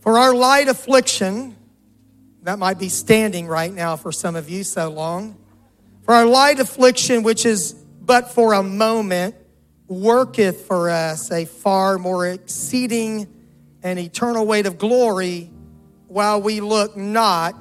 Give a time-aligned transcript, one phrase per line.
[0.00, 1.56] For our light affliction,
[2.42, 5.36] that might be standing right now for some of you so long.
[6.02, 9.34] For our light affliction, which is but for a moment,
[9.86, 13.26] worketh for us a far more exceeding
[13.82, 15.50] and eternal weight of glory,
[16.08, 17.54] while we look not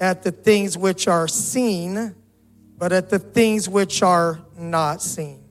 [0.00, 2.14] at the things which are seen,
[2.78, 5.44] but at the things which are not seen.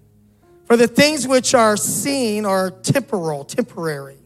[0.65, 4.22] For the things which are seen are temporal, temporary,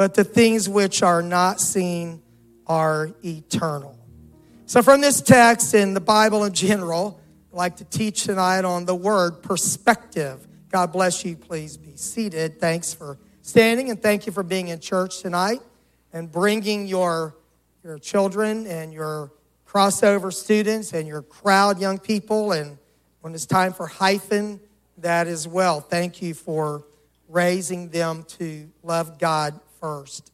[0.00, 2.22] but the things which are not seen
[2.66, 3.98] are eternal.
[4.64, 7.20] So, from this text in the Bible in general,
[7.52, 10.48] I'd like to teach tonight on the word perspective.
[10.70, 11.36] God bless you.
[11.36, 12.58] Please be seated.
[12.58, 15.60] Thanks for standing and thank you for being in church tonight
[16.14, 17.36] and bringing your,
[17.84, 19.30] your children and your
[19.68, 22.52] crossover students and your crowd young people.
[22.52, 22.78] And
[23.20, 24.60] when it's time for hyphen,
[24.96, 25.82] that as well.
[25.82, 26.86] Thank you for
[27.28, 30.30] raising them to love God first.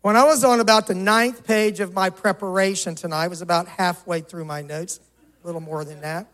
[0.00, 4.20] When I was on about the ninth page of my preparation tonight, was about halfway
[4.20, 5.00] through my notes,
[5.42, 6.28] a little more than that.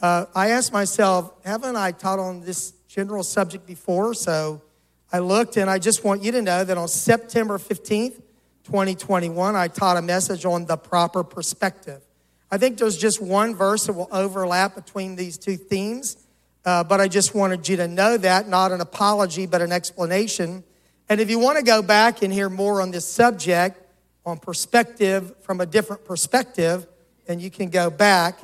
[0.00, 4.14] Uh, I asked myself, haven't I taught on this general subject before?
[4.14, 4.62] So
[5.10, 8.20] I looked and I just want you to know that on September 15th,
[8.64, 12.02] 2021, I taught a message on the proper perspective.
[12.50, 16.18] I think there's just one verse that will overlap between these two themes,
[16.64, 20.64] uh, but I just wanted you to know that, not an apology, but an explanation
[21.08, 23.80] and if you want to go back and hear more on this subject,
[24.26, 26.86] on perspective from a different perspective,
[27.26, 28.38] then you can go back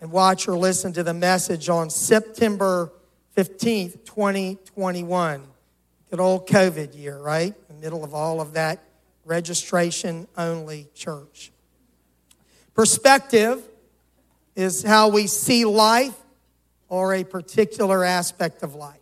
[0.00, 2.92] and watch or listen to the message on September
[3.36, 5.42] 15th, 2021.
[6.10, 7.54] Good old COVID year, right?
[7.68, 8.82] In the middle of all of that
[9.24, 11.52] registration only church.
[12.74, 13.62] Perspective
[14.56, 16.16] is how we see life
[16.88, 18.99] or a particular aspect of life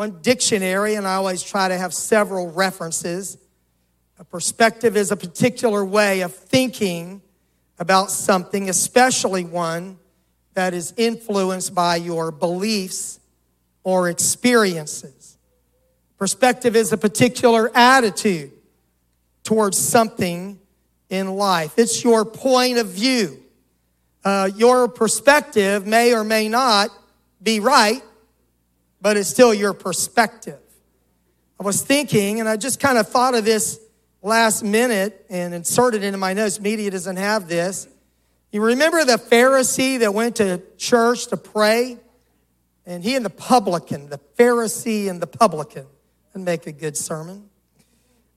[0.00, 3.36] one dictionary, and I always try to have several references.
[4.18, 7.20] A perspective is a particular way of thinking
[7.78, 9.98] about something, especially one
[10.54, 13.20] that is influenced by your beliefs
[13.84, 15.36] or experiences.
[16.16, 18.52] Perspective is a particular attitude
[19.42, 20.58] towards something
[21.10, 23.42] in life, it's your point of view.
[24.24, 26.88] Uh, your perspective may or may not
[27.42, 28.00] be right,
[29.00, 30.58] but it's still your perspective.
[31.58, 33.80] I was thinking, and I just kind of thought of this
[34.22, 36.60] last minute and inserted into my notes.
[36.60, 37.88] Media doesn't have this.
[38.52, 41.98] You remember the Pharisee that went to church to pray?
[42.86, 45.86] And he and the publican, the Pharisee and the publican,
[46.34, 47.48] and make a good sermon.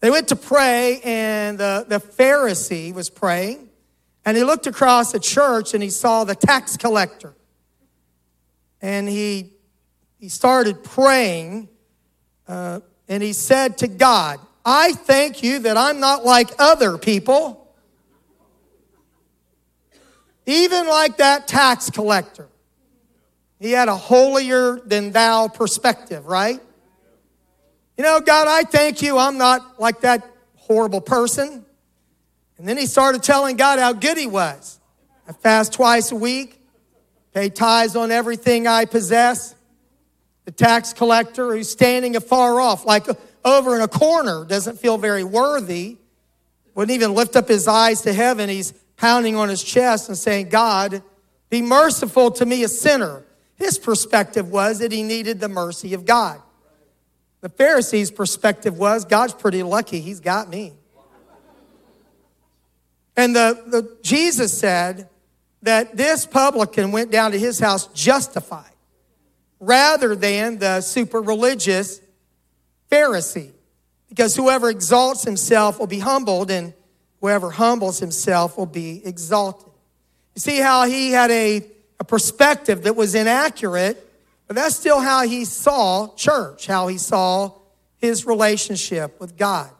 [0.02, 3.70] They went to pray, and the, the Pharisee was praying,
[4.26, 7.34] and he looked across the church and he saw the tax collector.
[8.82, 9.53] And he
[10.24, 11.68] he started praying
[12.48, 12.80] uh,
[13.10, 17.76] and he said to God, I thank you that I'm not like other people,
[20.46, 22.48] even like that tax collector.
[23.60, 26.62] He had a holier than thou perspective, right?
[27.98, 31.66] You know, God, I thank you I'm not like that horrible person.
[32.58, 34.80] And then he started telling God how good he was.
[35.28, 36.62] I fast twice a week,
[37.34, 39.53] pay tithes on everything I possess.
[40.46, 43.06] The tax collector who's standing afar off, like
[43.46, 45.98] over in a corner, doesn't feel very worthy,
[46.76, 48.50] wouldn't even lift up his eyes to heaven.
[48.50, 51.02] He's pounding on his chest and saying, God,
[51.50, 53.24] be merciful to me, a sinner.
[53.56, 56.42] His perspective was that he needed the mercy of God.
[57.42, 60.74] The Pharisees' perspective was, God's pretty lucky, he's got me.
[63.16, 65.08] And the, the Jesus said
[65.62, 68.73] that this publican went down to his house justified
[69.66, 72.02] rather than the super religious
[72.92, 73.52] Pharisee.
[74.10, 76.74] Because whoever exalts himself will be humbled, and
[77.20, 79.72] whoever humbles himself will be exalted.
[80.36, 81.66] You see how he had a,
[82.00, 83.98] a perspective that was inaccurate,
[84.48, 87.54] but that's still how he saw church, how he saw
[87.98, 89.72] his relationship with God.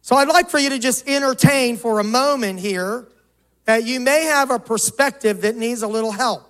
[0.00, 3.08] So I'd like for you to just entertain for a moment here
[3.64, 6.48] that you may have a perspective that needs a little help.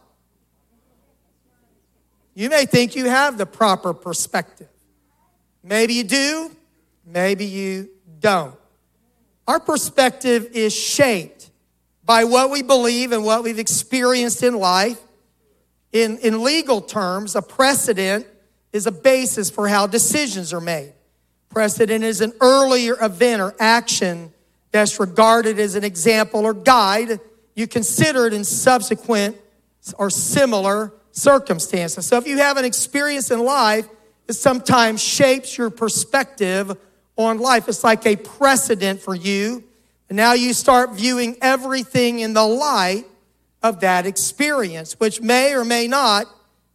[2.36, 4.68] You may think you have the proper perspective.
[5.64, 6.50] Maybe you do,
[7.06, 7.88] maybe you
[8.20, 8.54] don't.
[9.48, 11.50] Our perspective is shaped
[12.04, 15.00] by what we believe and what we've experienced in life.
[15.92, 18.26] In, in legal terms, a precedent
[18.70, 20.92] is a basis for how decisions are made.
[21.48, 24.30] Precedent is an earlier event or action
[24.72, 27.18] that's regarded as an example or guide
[27.54, 29.36] you consider it in subsequent
[29.98, 32.06] or similar circumstances.
[32.06, 33.88] So if you have an experience in life
[34.26, 36.76] that sometimes shapes your perspective
[37.16, 37.68] on life.
[37.68, 39.64] It's like a precedent for you.
[40.08, 43.04] And now you start viewing everything in the light
[43.62, 46.26] of that experience, which may or may not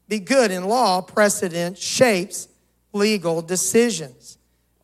[0.07, 1.01] be good in law.
[1.01, 2.47] Precedent shapes
[2.91, 4.37] legal decisions.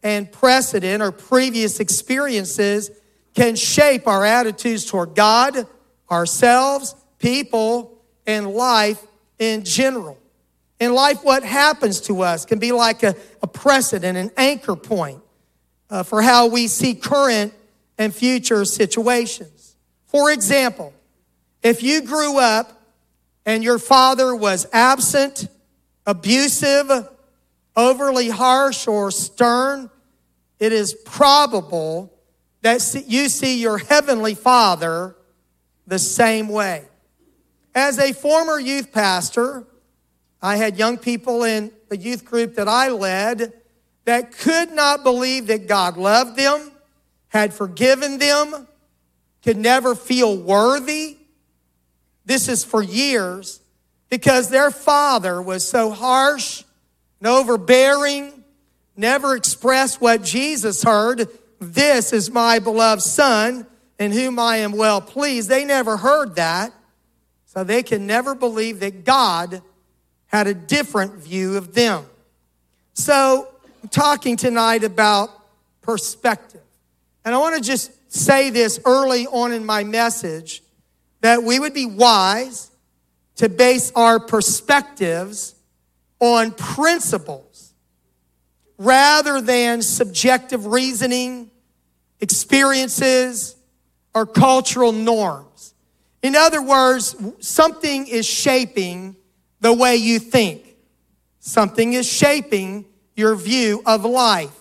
[0.03, 2.92] And precedent or previous experiences
[3.33, 5.68] can shape our attitudes toward God,
[6.10, 9.06] ourselves, people, and life
[9.39, 10.18] in general.
[10.80, 15.22] In life, what happens to us can be like a, a precedent, an anchor point
[15.89, 17.54] uh, for how we see current
[17.98, 19.75] and future situations.
[20.06, 20.94] For example,
[21.63, 22.81] if you grew up
[23.45, 25.48] and your father was absent,
[26.06, 26.92] abusive,
[27.75, 29.89] overly harsh, or stern,
[30.60, 32.13] it is probable
[32.62, 35.16] that you see your heavenly father
[35.86, 36.87] the same way.
[37.77, 39.63] As a former youth pastor,
[40.41, 43.53] I had young people in the youth group that I led
[44.06, 46.71] that could not believe that God loved them,
[47.27, 48.68] had forgiven them,
[49.44, 51.18] could never feel worthy.
[52.25, 53.62] This is for years
[54.09, 56.63] because their father was so harsh
[57.19, 58.44] and overbearing,
[58.95, 61.29] never expressed what Jesus heard.
[61.59, 63.68] This is my beloved son
[64.00, 65.47] in whom I am well pleased.
[65.47, 66.74] They never heard that.
[67.57, 69.63] So they can never believe that God
[70.27, 72.06] had a different view of them.
[72.94, 73.48] So
[73.81, 75.31] I'm talking tonight about
[75.81, 76.62] perspective.
[77.25, 80.62] And I want to just say this early on in my message
[81.21, 82.69] that we would be wise
[83.38, 85.56] to base our perspectives
[86.19, 87.74] on principles
[88.77, 91.50] rather than subjective reasoning,
[92.19, 93.56] experiences,
[94.13, 95.74] or cultural norms.
[96.21, 99.15] In other words, something is shaping
[99.61, 100.75] the way you think.
[101.39, 102.85] Something is shaping
[103.15, 104.55] your view of life.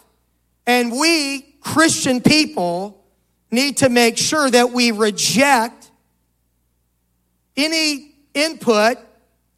[0.67, 3.05] And we, Christian people,
[3.51, 5.91] need to make sure that we reject
[7.57, 8.99] any input,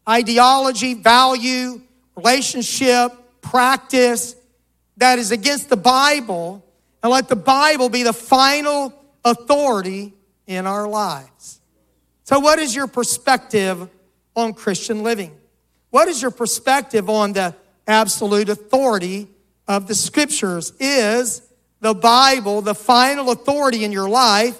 [0.08, 1.82] ideology, value,
[2.16, 4.34] relationship, practice
[4.96, 6.64] that is against the Bible
[7.02, 8.92] and let the Bible be the final
[9.24, 10.14] authority
[10.46, 11.57] in our lives.
[12.28, 13.88] So, what is your perspective
[14.36, 15.34] on Christian living?
[15.88, 17.54] What is your perspective on the
[17.86, 19.28] absolute authority
[19.66, 20.74] of the scriptures?
[20.78, 21.40] Is
[21.80, 24.58] the Bible the final authority in your life?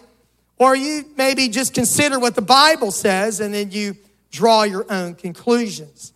[0.56, 3.96] Or you maybe just consider what the Bible says and then you
[4.30, 6.14] draw your own conclusions.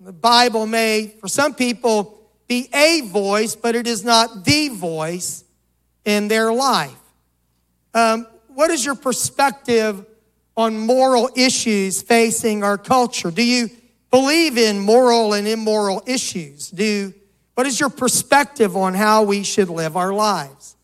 [0.00, 5.44] The Bible may, for some people, be a voice, but it is not the voice
[6.06, 6.96] in their life.
[7.92, 10.06] Um, what is your perspective
[10.58, 13.30] on moral issues facing our culture?
[13.30, 13.70] Do you
[14.10, 16.68] believe in moral and immoral issues?
[16.70, 17.14] Do
[17.54, 20.76] what is your perspective on how we should live our lives?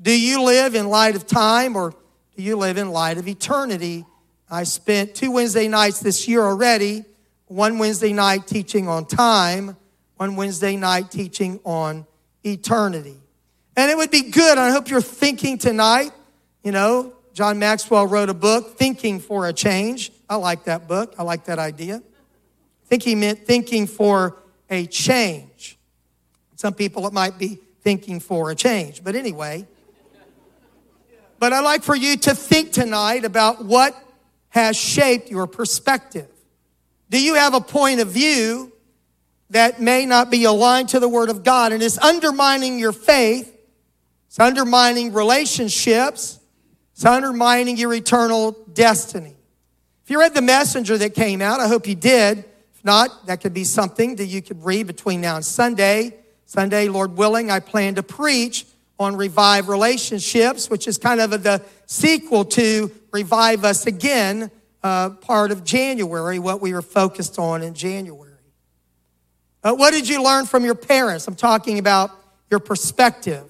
[0.00, 1.94] Do you live in light of time or
[2.36, 4.04] do you live in light of eternity?
[4.50, 7.04] I spent two Wednesday nights this year already,
[7.46, 9.76] one Wednesday night teaching on time,
[10.16, 12.06] one Wednesday night teaching on
[12.44, 13.16] eternity.
[13.76, 16.12] And it would be good, I hope you're thinking tonight,
[16.62, 20.10] you know, John Maxwell wrote a book, Thinking for a Change.
[20.26, 21.14] I like that book.
[21.18, 21.96] I like that idea.
[21.96, 24.38] I think he meant thinking for
[24.70, 25.76] a change.
[26.54, 29.04] Some people, it might be thinking for a change.
[29.04, 29.66] But anyway,
[31.38, 33.94] but I'd like for you to think tonight about what
[34.48, 36.30] has shaped your perspective.
[37.10, 38.72] Do you have a point of view
[39.50, 43.54] that may not be aligned to the Word of God and is undermining your faith?
[44.28, 46.40] It's undermining relationships.
[46.96, 49.36] It's undermining your eternal destiny.
[50.04, 52.38] If you read The Messenger that came out, I hope you did.
[52.38, 56.16] If not, that could be something that you could read between now and Sunday.
[56.46, 58.64] Sunday, Lord willing, I plan to preach
[58.98, 64.50] on Revive Relationships, which is kind of the sequel to Revive Us Again,
[64.82, 68.32] uh, part of January, what we were focused on in January.
[69.62, 71.28] Uh, what did you learn from your parents?
[71.28, 72.10] I'm talking about
[72.50, 73.44] your perspective.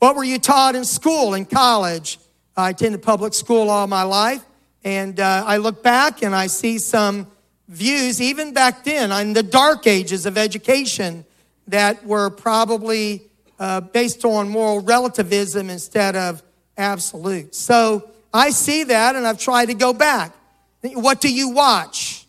[0.00, 2.18] What were you taught in school, in college,
[2.60, 4.44] I attended public school all my life,
[4.84, 7.26] and uh, I look back and I see some
[7.68, 11.24] views, even back then, in the dark ages of education,
[11.68, 13.22] that were probably
[13.58, 16.42] uh, based on moral relativism instead of
[16.76, 17.54] absolute.
[17.54, 20.34] So I see that, and I've tried to go back.
[20.82, 22.26] What do you watch?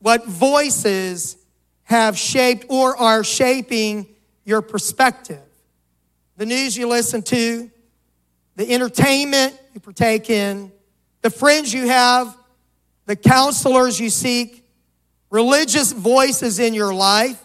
[0.00, 1.36] What voices
[1.84, 4.06] have shaped or are shaping
[4.44, 5.42] your perspective?
[6.36, 7.70] The news you listen to,
[8.60, 10.70] the entertainment you partake in,
[11.22, 12.36] the friends you have,
[13.06, 14.68] the counselors you seek,
[15.30, 17.42] religious voices in your life,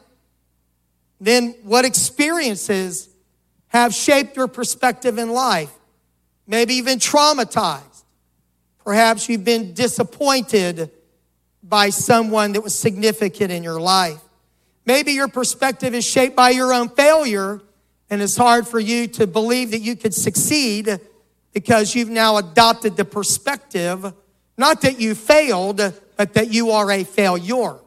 [1.21, 3.07] then what experiences
[3.67, 5.71] have shaped your perspective in life.
[6.47, 8.03] Maybe even traumatized.
[8.83, 10.91] Perhaps you've been disappointed
[11.63, 14.19] by someone that was significant in your life.
[14.85, 17.61] Maybe your perspective is shaped by your own failure
[18.09, 20.99] and it's hard for you to believe that you could succeed
[21.53, 24.13] because you've now adopted the perspective,
[24.57, 25.81] not that you failed,
[26.17, 27.77] but that you are a failure.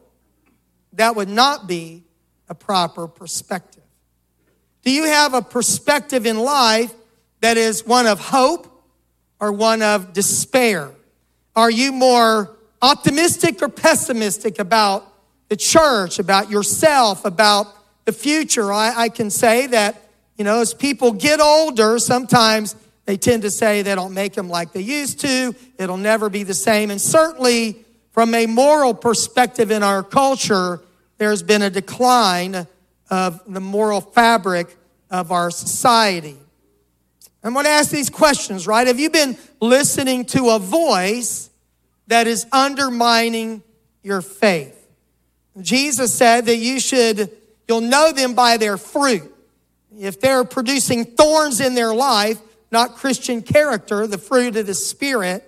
[0.93, 2.03] That would not be
[2.49, 3.83] a proper perspective.
[4.83, 6.93] Do you have a perspective in life
[7.41, 8.83] that is one of hope
[9.39, 10.91] or one of despair?
[11.55, 15.05] Are you more optimistic or pessimistic about
[15.49, 17.67] the church, about yourself, about
[18.05, 18.71] the future?
[18.71, 20.08] I, I can say that,
[20.39, 24.47] you know, as people get older, sometimes they tend to say they don't make them
[24.47, 25.53] like they used to.
[25.77, 26.91] It'll never be the same.
[26.91, 30.79] And certainly, from a moral perspective in our culture,
[31.17, 32.65] there's been a decline
[33.09, 34.77] of the moral fabric
[35.11, 36.37] of our society.
[37.43, 38.87] I'm going to ask these questions, right?
[38.87, 41.49] Have you been listening to a voice
[42.07, 43.61] that is undermining
[44.03, 44.87] your faith?
[45.59, 47.29] Jesus said that you should,
[47.67, 49.35] you'll know them by their fruit.
[49.99, 52.39] If they're producing thorns in their life,
[52.71, 55.43] not Christian character, the fruit of the Spirit,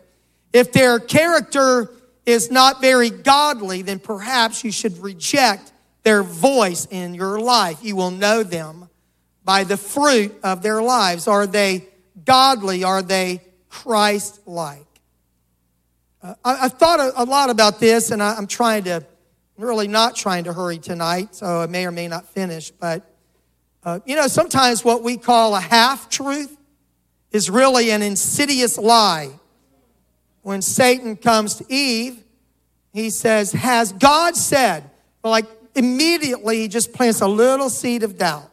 [0.51, 1.89] if their character
[2.25, 5.71] is not very godly, then perhaps you should reject
[6.03, 7.79] their voice in your life.
[7.81, 8.89] You will know them
[9.43, 11.27] by the fruit of their lives.
[11.27, 11.87] Are they
[12.25, 12.83] godly?
[12.83, 14.85] Are they Christ like?
[16.21, 19.63] Uh, I, have thought a, a, lot about this, and I, I'm trying to, I'm
[19.63, 22.69] really not trying to hurry tonight, so I may or may not finish.
[22.69, 23.10] But,
[23.83, 26.55] uh, you know, sometimes what we call a half truth
[27.31, 29.31] is really an insidious lie.
[30.43, 32.23] When Satan comes to Eve,
[32.93, 34.89] he says, Has God said?
[35.23, 35.45] Well, like
[35.75, 38.49] immediately he just plants a little seed of doubt.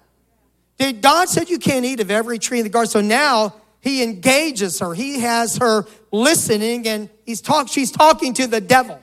[0.79, 2.91] Did God said you can't eat of every tree in the garden.
[2.91, 4.95] So now he engages her.
[4.95, 9.03] He has her listening and he's talk, she's talking to the devil in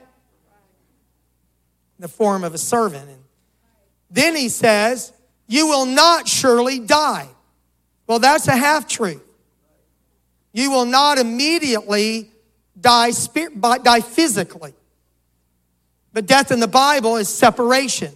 [2.02, 3.08] the form of a servant.
[3.08, 3.22] And
[4.10, 5.12] then he says,
[5.46, 7.28] You will not surely die.
[8.06, 9.22] Well, that's a half truth.
[10.52, 12.30] You will not immediately
[12.80, 14.74] die, die physically.
[16.12, 18.14] But death in the Bible is separation.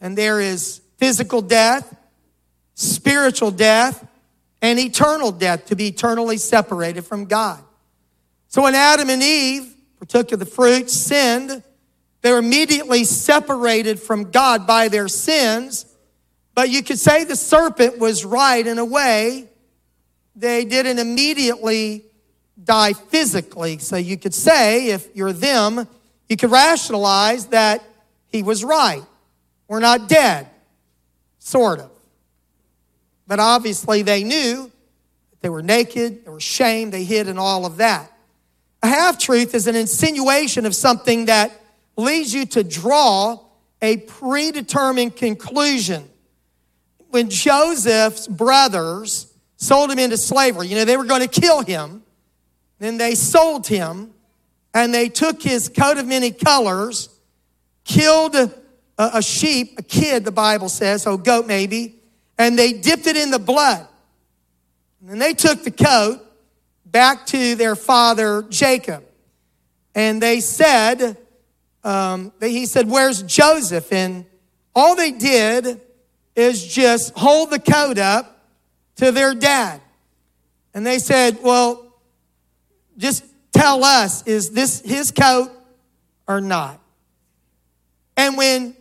[0.00, 1.96] And there is physical death,
[2.74, 4.06] spiritual death,
[4.60, 7.62] and eternal death to be eternally separated from God.
[8.48, 11.62] So when Adam and Eve partook of the fruit, sinned,
[12.20, 15.86] they were immediately separated from God by their sins.
[16.54, 19.48] But you could say the serpent was right in a way.
[20.36, 22.04] They didn't immediately
[22.62, 23.78] die physically.
[23.78, 25.88] So you could say, if you're them,
[26.28, 27.82] you could rationalize that
[28.28, 29.02] he was right.
[29.68, 30.48] We're not dead,
[31.38, 31.90] sort of.
[33.26, 34.70] But obviously, they knew
[35.40, 38.10] they were naked, they were shamed, they hid, and all of that.
[38.82, 41.52] A half truth is an insinuation of something that
[41.96, 43.38] leads you to draw
[43.80, 46.08] a predetermined conclusion.
[47.14, 52.02] When Joseph's brothers sold him into slavery, you know, they were going to kill him,
[52.80, 54.12] then they sold him
[54.74, 57.08] and they took his coat of many colors,
[57.84, 58.52] killed a,
[58.98, 61.94] a sheep, a kid, the Bible says, or goat maybe,
[62.36, 63.86] and they dipped it in the blood.
[65.08, 66.18] And they took the coat
[66.84, 69.04] back to their father Jacob.
[69.94, 71.16] And they said,
[71.84, 73.92] um, he said, Where's Joseph?
[73.92, 74.26] And
[74.74, 75.80] all they did
[76.36, 78.48] is just hold the coat up
[78.96, 79.80] to their dad.
[80.72, 81.94] And they said, Well,
[82.96, 85.50] just tell us, is this his coat
[86.26, 86.80] or not?
[88.16, 88.76] And when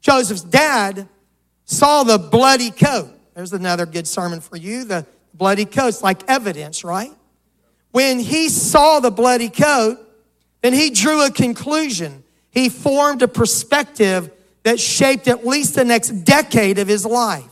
[0.00, 1.08] Joseph's dad
[1.64, 4.84] saw the bloody coat, there's another good sermon for you.
[4.84, 7.12] The bloody coat's like evidence, right?
[7.90, 9.98] When he saw the bloody coat,
[10.62, 12.24] then he drew a conclusion.
[12.50, 14.30] He formed a perspective
[14.64, 17.48] that shaped at least the next decade of his life.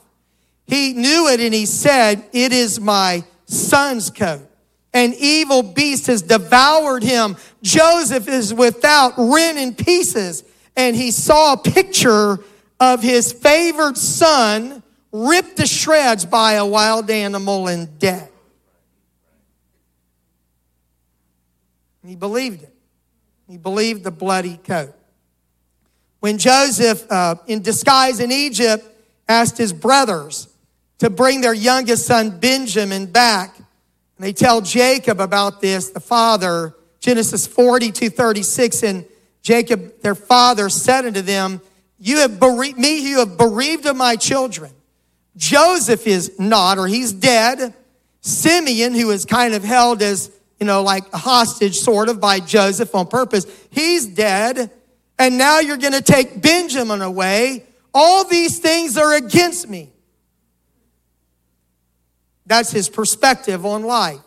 [0.66, 4.48] He knew it and he said, It is my son's coat.
[4.94, 7.36] An evil beast has devoured him.
[7.62, 10.44] Joseph is without, rent in pieces.
[10.76, 12.38] And he saw a picture
[12.80, 18.28] of his favored son ripped to shreds by a wild animal and dead.
[22.04, 22.74] He believed it.
[23.48, 24.94] He believed the bloody coat.
[26.22, 28.86] When Joseph, uh, in disguise in Egypt,
[29.28, 30.46] asked his brothers
[30.98, 33.66] to bring their youngest son Benjamin back, and
[34.18, 38.84] they tell Jacob about this, the father, Genesis 42 36.
[38.84, 39.04] And
[39.42, 41.60] Jacob, their father, said unto them,
[41.98, 44.70] You have bereaved me, you have bereaved of my children.
[45.36, 47.74] Joseph is not, or he's dead.
[48.20, 52.38] Simeon, who is kind of held as, you know, like a hostage sort of by
[52.38, 54.70] Joseph on purpose, he's dead.
[55.22, 57.64] And now you're going to take Benjamin away.
[57.94, 59.92] All these things are against me.
[62.44, 64.18] That's his perspective on life.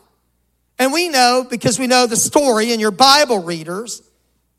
[0.78, 4.00] And we know, because we know the story in your Bible readers,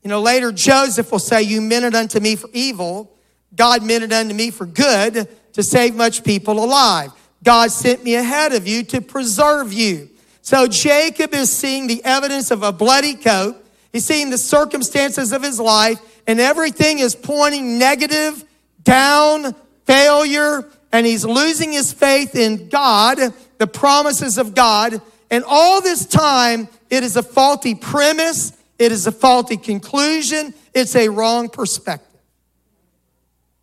[0.04, 3.12] you know, later Joseph will say, You meant it unto me for evil.
[3.56, 7.10] God meant it unto me for good to save much people alive.
[7.42, 10.08] God sent me ahead of you to preserve you.
[10.42, 13.56] So Jacob is seeing the evidence of a bloody coat.
[13.92, 18.44] He's seeing the circumstances of his life, and everything is pointing negative,
[18.84, 19.54] down,
[19.86, 23.18] failure, and he's losing his faith in God,
[23.56, 25.00] the promises of God.
[25.30, 30.94] And all this time, it is a faulty premise, it is a faulty conclusion, it's
[30.94, 32.20] a wrong perspective.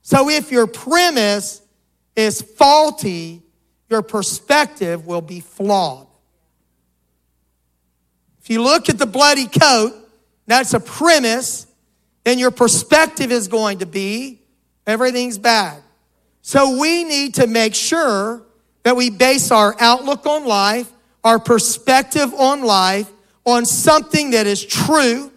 [0.01, 1.61] So if your premise
[2.15, 3.43] is faulty,
[3.89, 6.07] your perspective will be flawed.
[8.41, 9.93] If you look at the bloody coat,
[10.47, 11.67] that's a premise,
[12.25, 14.41] then your perspective is going to be
[14.85, 15.81] everything's bad.
[16.41, 18.43] So we need to make sure
[18.83, 20.91] that we base our outlook on life,
[21.23, 23.09] our perspective on life,
[23.45, 25.31] on something that is true,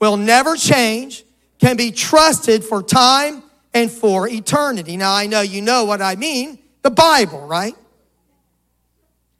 [0.00, 1.24] will never change,
[1.58, 3.42] can be trusted for time
[3.74, 4.96] and for eternity.
[4.96, 7.74] Now, I know you know what I mean the Bible, right?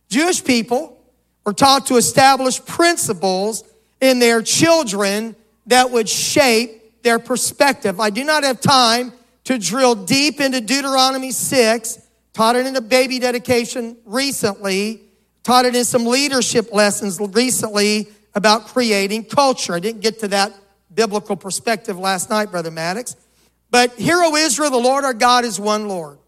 [0.08, 1.00] Jewish people
[1.44, 3.64] were taught to establish principles
[4.00, 5.34] in their children
[5.66, 8.00] that would shape their perspective.
[8.00, 9.12] I do not have time
[9.44, 11.98] to drill deep into Deuteronomy 6,
[12.32, 15.02] taught it in a baby dedication recently,
[15.42, 19.74] taught it in some leadership lessons recently about creating culture.
[19.74, 20.52] I didn't get to that
[20.94, 23.16] biblical perspective last night, Brother Maddox.
[23.70, 26.18] But hear, O Israel, the Lord our God is one Lord.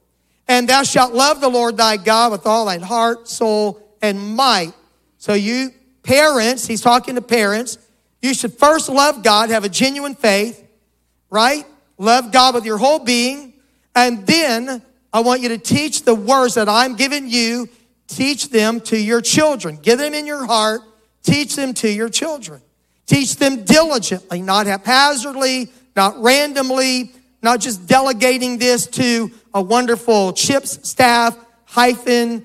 [0.49, 4.73] And thou shalt love the Lord thy God with all thine heart, soul, and might.
[5.19, 5.73] So you
[6.03, 7.79] parents, he's talking to parents,
[8.25, 10.67] you should first love God, have a genuine faith,
[11.29, 11.67] right?
[11.99, 13.53] Love God with your whole being.
[13.95, 14.81] And then
[15.13, 17.69] I want you to teach the words that I'm giving you,
[18.07, 19.77] teach them to your children.
[19.77, 20.81] Give them in your heart,
[21.23, 22.63] teach them to your children.
[23.05, 30.89] Teach them diligently, not haphazardly, not randomly, not just delegating this to a wonderful chips
[30.89, 32.43] staff, hyphen,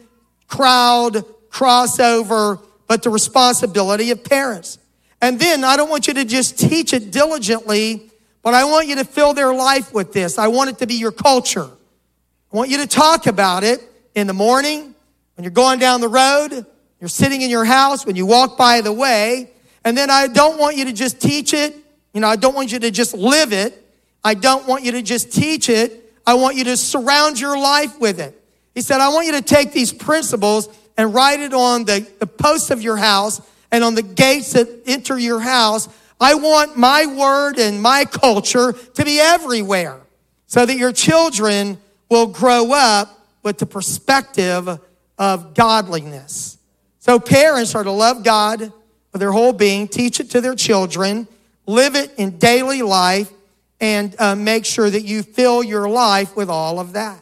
[0.49, 4.77] crowd, crossover, but the responsibility of parents.
[5.21, 8.09] And then I don't want you to just teach it diligently,
[8.41, 10.37] but I want you to fill their life with this.
[10.37, 11.69] I want it to be your culture.
[12.51, 13.81] I want you to talk about it
[14.15, 14.95] in the morning,
[15.35, 16.65] when you're going down the road,
[16.99, 19.51] you're sitting in your house, when you walk by the way.
[19.85, 21.75] And then I don't want you to just teach it.
[22.13, 23.85] You know, I don't want you to just live it.
[24.23, 26.13] I don't want you to just teach it.
[26.27, 28.35] I want you to surround your life with it.
[28.75, 32.27] He said, I want you to take these principles and write it on the, the
[32.27, 35.87] posts of your house and on the gates that enter your house.
[36.19, 40.01] I want my word and my culture to be everywhere
[40.47, 41.77] so that your children
[42.09, 44.79] will grow up with the perspective
[45.17, 46.57] of godliness.
[46.99, 48.59] So parents are to love God
[49.11, 51.27] with their whole being, teach it to their children,
[51.65, 53.31] live it in daily life,
[53.79, 57.21] and uh, make sure that you fill your life with all of that.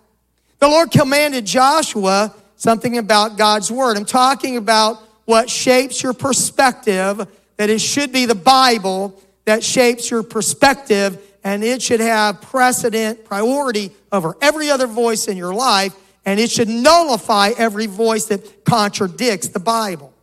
[0.59, 3.95] The Lord commanded Joshua something about God's word.
[3.95, 10.09] I'm talking about what shapes your perspective, that it should be the Bible that shapes
[10.09, 15.93] your perspective, and it should have precedent, priority over every other voice in your life,
[16.25, 20.13] and it should nullify every voice that contradicts the Bible.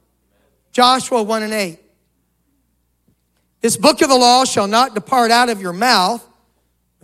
[0.73, 1.79] Joshua 1 and 8.
[3.61, 6.27] This book of the law shall not depart out of your mouth,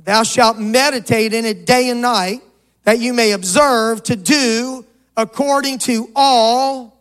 [0.02, 2.40] thou shalt meditate in it day and night,
[2.84, 4.86] that you may observe to do
[5.18, 6.99] according to all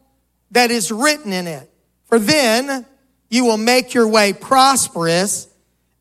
[0.51, 1.69] that is written in it.
[2.05, 2.85] For then
[3.29, 5.47] you will make your way prosperous,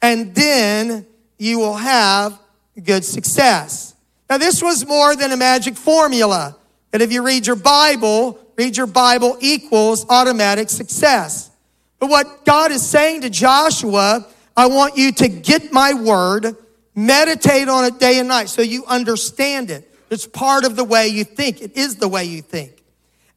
[0.00, 1.06] and then
[1.38, 2.38] you will have
[2.82, 3.94] good success.
[4.30, 6.56] Now, this was more than a magic formula
[6.90, 11.50] that if you read your Bible, read your Bible equals automatic success.
[11.98, 16.56] But what God is saying to Joshua, I want you to get my word,
[16.94, 19.84] meditate on it day and night so you understand it.
[20.10, 21.60] It's part of the way you think.
[21.60, 22.82] It is the way you think.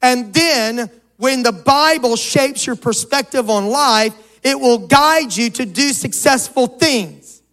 [0.01, 0.89] And then
[1.21, 6.65] when the Bible shapes your perspective on life, it will guide you to do successful
[6.65, 7.43] things.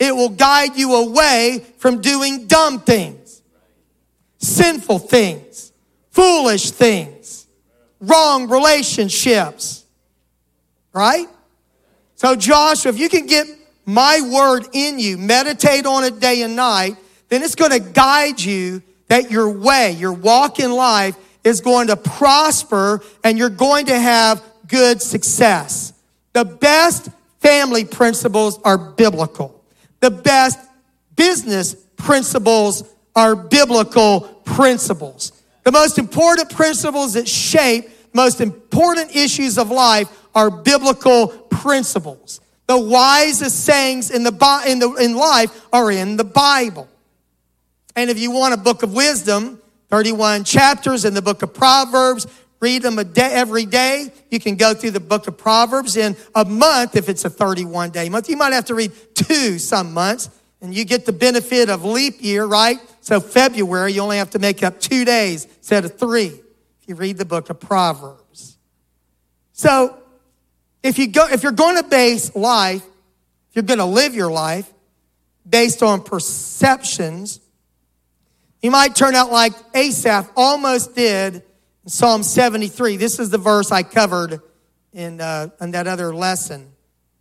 [0.00, 3.40] It will guide you away from doing dumb things,
[4.38, 5.70] sinful things,
[6.10, 7.46] foolish things,
[8.00, 9.84] wrong relationships,
[10.92, 11.28] right?
[12.16, 13.46] So, Joshua, if you can get
[13.86, 16.96] my word in you, meditate on it day and night,
[17.28, 21.88] then it's going to guide you that your way, your walk in life is going
[21.88, 25.92] to prosper and you're going to have good success.
[26.32, 27.08] The best
[27.40, 29.62] family principles are biblical.
[30.00, 30.58] The best
[31.16, 32.84] business principles
[33.16, 35.32] are biblical principles.
[35.64, 42.40] The most important principles that shape most important issues of life are biblical principles.
[42.66, 46.88] The wisest sayings in, the, in, the, in life are in the Bible.
[47.96, 52.26] And if you want a book of wisdom, 31 chapters in the book of Proverbs,
[52.60, 54.12] read them a day, every day.
[54.30, 57.90] You can go through the book of Proverbs in a month if it's a 31
[57.90, 58.28] day month.
[58.28, 62.16] You might have to read two some months and you get the benefit of leap
[62.20, 62.78] year, right?
[63.00, 66.94] So February, you only have to make up two days instead of three if you
[66.94, 68.58] read the book of Proverbs.
[69.52, 69.96] So
[70.82, 72.82] if you go, if you're going to base life,
[73.50, 74.72] if you're going to live your life
[75.48, 77.40] based on perceptions,
[78.62, 81.42] you might turn out like Asaph almost did in
[81.86, 82.96] Psalm 73.
[82.96, 84.40] This is the verse I covered
[84.92, 86.72] in, uh, in that other lesson,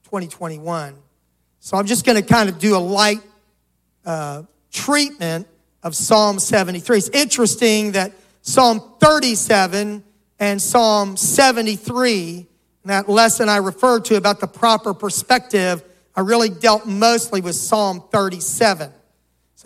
[0.05, 0.95] 2021.
[1.59, 3.21] So I'm just going to kind of do a light
[4.05, 5.47] uh, treatment
[5.83, 6.97] of Psalm 73.
[6.97, 10.03] It's interesting that Psalm 37
[10.39, 12.47] and Psalm 73,
[12.85, 15.83] that lesson I referred to about the proper perspective,
[16.15, 18.91] I really dealt mostly with Psalm 37.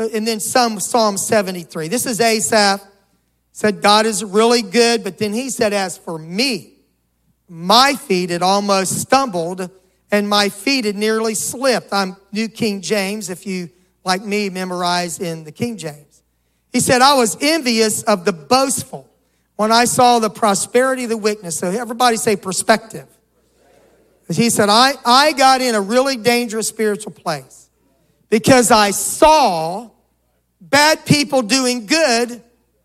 [0.07, 1.87] And then some Psalm 73.
[1.87, 2.81] This is Asaph.
[3.53, 6.73] Said, God is really good, but then he said, As for me,
[7.49, 9.69] my feet had almost stumbled
[10.09, 11.91] and my feet had nearly slipped.
[11.91, 13.69] I'm New King James, if you,
[14.05, 16.23] like me, memorize in the King James.
[16.71, 19.09] He said, I was envious of the boastful
[19.57, 21.57] when I saw the prosperity of the wickedness.
[21.57, 23.07] So everybody say perspective.
[24.29, 27.61] He said, I, I got in a really dangerous spiritual place
[28.31, 29.89] because I saw
[30.61, 32.41] bad people doing good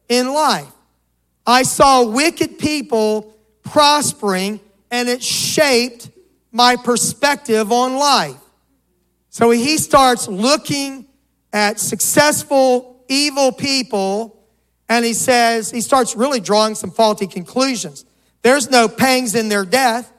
[0.08, 0.70] in life.
[1.46, 3.32] I saw wicked people
[3.62, 6.10] prospering and it shaped
[6.50, 8.40] my perspective on life.
[9.30, 11.06] So he starts looking
[11.52, 14.44] at successful, evil people
[14.88, 18.04] and he says, he starts really drawing some faulty conclusions.
[18.42, 20.12] There's no pangs in their death.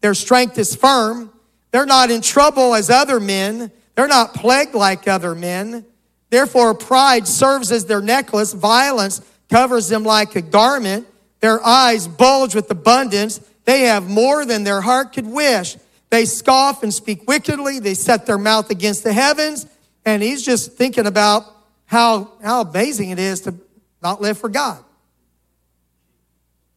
[0.00, 1.30] Their strength is firm.
[1.70, 3.70] They're not in trouble as other men.
[4.00, 5.84] They're not plagued like other men.
[6.30, 8.54] Therefore, pride serves as their necklace.
[8.54, 11.06] Violence covers them like a garment.
[11.40, 13.40] Their eyes bulge with abundance.
[13.66, 15.76] They have more than their heart could wish.
[16.08, 17.78] They scoff and speak wickedly.
[17.78, 19.66] They set their mouth against the heavens.
[20.06, 21.44] And he's just thinking about
[21.84, 23.54] how, how amazing it is to
[24.02, 24.82] not live for God.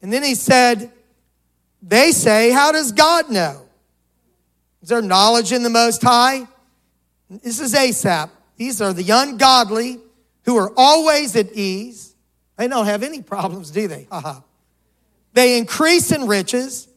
[0.01, 0.91] And then he said,
[1.81, 3.61] They say, How does God know?
[4.81, 6.47] Is there knowledge in the Most High?
[7.29, 8.29] This is Asaph.
[8.57, 9.99] These are the ungodly
[10.45, 12.15] who are always at ease.
[12.57, 14.07] They don't have any problems, do they?
[15.33, 16.87] they increase in riches.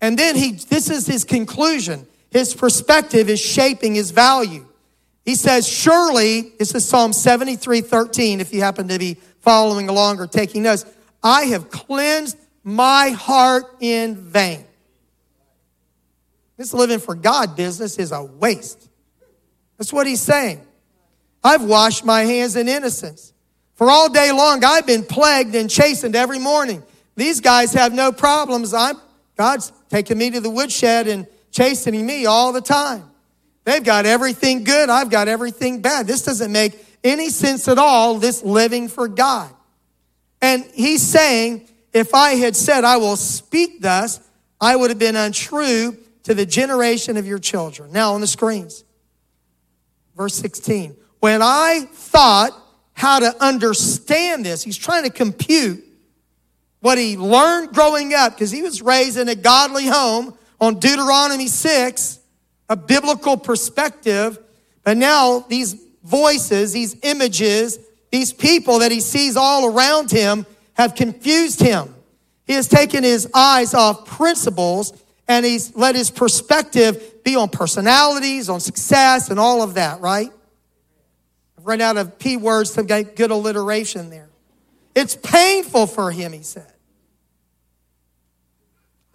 [0.00, 2.06] And then he, this is his conclusion.
[2.30, 4.66] His perspective is shaping his value.
[5.24, 10.20] He says, Surely, this is Psalm 73 13, if you happen to be following along
[10.20, 10.84] or taking notes.
[11.22, 14.64] I have cleansed my heart in vain.
[16.56, 18.89] This living for God business is a waste.
[19.80, 20.60] That's what he's saying.
[21.42, 23.32] I've washed my hands in innocence.
[23.76, 26.82] For all day long, I've been plagued and chastened every morning.
[27.16, 28.74] These guys have no problems.
[28.74, 29.00] I'm,
[29.38, 33.04] God's taking me to the woodshed and chastening me all the time.
[33.64, 34.90] They've got everything good.
[34.90, 36.06] I've got everything bad.
[36.06, 39.50] This doesn't make any sense at all, this living for God.
[40.42, 44.20] And he's saying, if I had said, I will speak thus,
[44.60, 47.92] I would have been untrue to the generation of your children.
[47.92, 48.84] Now on the screens.
[50.20, 50.94] Verse 16.
[51.20, 52.50] When I thought
[52.92, 55.82] how to understand this, he's trying to compute
[56.80, 61.46] what he learned growing up because he was raised in a godly home on Deuteronomy
[61.46, 62.18] 6,
[62.68, 64.38] a biblical perspective.
[64.84, 67.78] But now these voices, these images,
[68.10, 71.94] these people that he sees all around him have confused him.
[72.46, 74.92] He has taken his eyes off principles
[75.30, 80.28] and he's let his perspective be on personalities, on success, and all of that, right?
[81.56, 84.28] I've run out of P words to get good alliteration there.
[84.92, 86.72] It's painful for him, he said.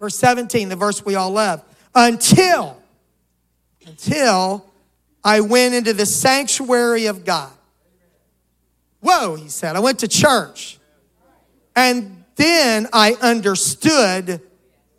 [0.00, 1.62] Verse 17, the verse we all love.
[1.94, 2.80] Until,
[3.86, 4.64] until
[5.22, 7.52] I went into the sanctuary of God.
[9.00, 9.76] Whoa, he said.
[9.76, 10.78] I went to church.
[11.74, 14.40] And then I understood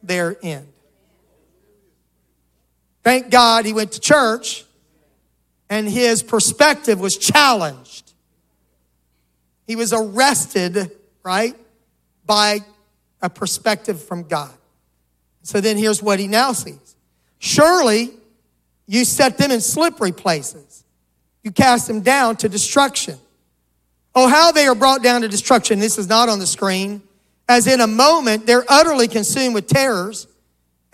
[0.03, 0.66] their end.
[3.08, 4.65] Thank God he went to church
[5.70, 8.12] and his perspective was challenged.
[9.65, 10.91] He was arrested,
[11.24, 11.56] right,
[12.26, 12.60] by
[13.22, 14.54] a perspective from God.
[15.41, 16.98] So then here's what he now sees.
[17.39, 18.12] Surely
[18.88, 20.84] you set them in slippery places.
[21.43, 23.17] You cast them down to destruction.
[24.15, 25.80] Oh, how they are brought down to destruction.
[25.80, 27.02] This is not on the screen.
[27.48, 30.28] As in a moment, they're utterly consumed with terrors.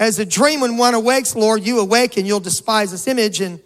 [0.04, 3.40] As a dream when one awakes, Lord, you awake and you'll despise this image.
[3.40, 3.64] And he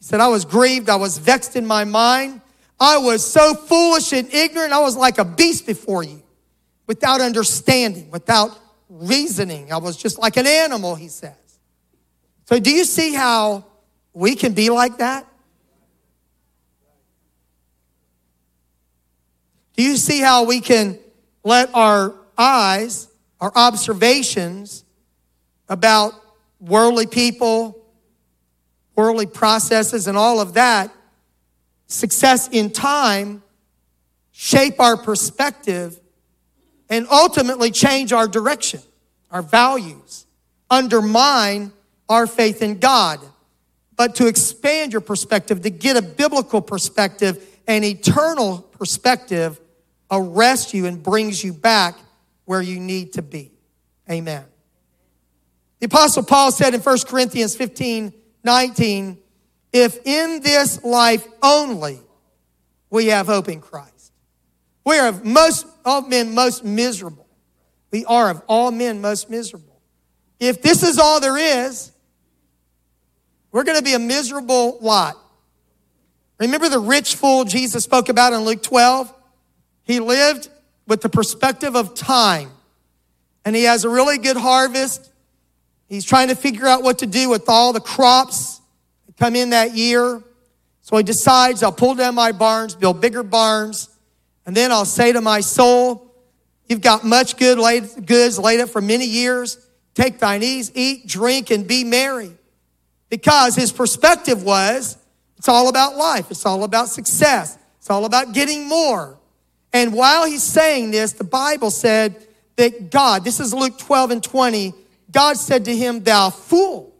[0.00, 0.88] said, I was grieved.
[0.88, 2.40] I was vexed in my mind.
[2.80, 4.72] I was so foolish and ignorant.
[4.72, 6.20] I was like a beast before you
[6.88, 9.72] without understanding, without reasoning.
[9.72, 11.36] I was just like an animal, he says.
[12.46, 13.64] So, do you see how
[14.12, 15.28] we can be like that?
[19.76, 20.98] Do you see how we can
[21.44, 23.06] let our eyes,
[23.40, 24.84] our observations
[25.68, 26.12] about
[26.60, 27.78] worldly people,
[28.94, 30.90] worldly processes, and all of that
[31.86, 33.42] success in time
[34.32, 35.98] shape our perspective
[36.88, 38.80] and ultimately change our direction,
[39.30, 40.26] our values,
[40.70, 41.72] undermine
[42.08, 43.20] our faith in God.
[43.96, 49.60] But to expand your perspective, to get a biblical perspective, an eternal perspective,
[50.10, 51.96] arrests you and brings you back
[52.44, 53.50] where you need to be.
[54.10, 54.44] Amen.
[55.80, 58.12] The Apostle Paul said in 1 Corinthians 15
[58.44, 59.18] 19,
[59.72, 62.00] if in this life only
[62.88, 64.12] we have hope in Christ,
[64.84, 67.26] we are of most all men most miserable.
[67.90, 69.80] We are of all men most miserable.
[70.40, 71.90] If this is all there is,
[73.50, 75.16] we're going to be a miserable lot.
[76.38, 79.12] Remember the rich fool Jesus spoke about in Luke 12?
[79.82, 80.48] He lived
[80.86, 82.50] with the perspective of time,
[83.44, 85.10] and he has a really good harvest.
[85.88, 88.60] He's trying to figure out what to do with all the crops
[89.06, 90.22] that come in that year.
[90.82, 93.88] So he decides, I'll pull down my barns, build bigger barns,
[94.46, 96.04] and then I'll say to my soul,
[96.68, 99.58] You've got much good laid, goods laid up for many years.
[99.94, 102.32] Take thine ease, eat, drink, and be merry.
[103.08, 104.98] Because his perspective was,
[105.38, 106.30] it's all about life.
[106.30, 107.56] It's all about success.
[107.78, 109.18] It's all about getting more.
[109.72, 112.16] And while he's saying this, the Bible said
[112.56, 114.74] that God, this is Luke 12 and 20,
[115.18, 116.94] God said to him, Thou fool.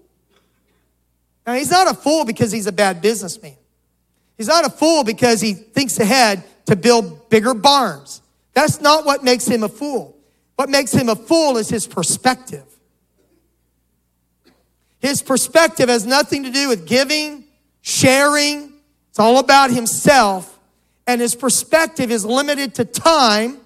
[1.46, 3.54] Now, he's not a fool because he's a bad businessman.
[4.36, 8.20] He's not a fool because he thinks ahead to build bigger barns.
[8.54, 10.18] That's not what makes him a fool.
[10.56, 12.64] What makes him a fool is his perspective.
[14.98, 17.44] His perspective has nothing to do with giving,
[17.82, 18.72] sharing.
[19.10, 20.58] It's all about himself.
[21.06, 23.58] And his perspective is limited to time